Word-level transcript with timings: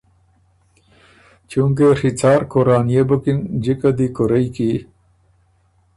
چُونکې 1.49 1.87
ڒی 1.99 2.09
څارکورانيې 2.19 3.01
بُکِن 3.09 3.37
جِکه 3.63 3.89
دی 3.97 4.07
کورئ 4.15 4.45
کی 4.55 4.71